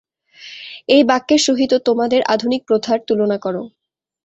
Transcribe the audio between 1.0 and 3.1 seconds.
বাক্যের সহিত তোমাদের আধুনিক প্রথার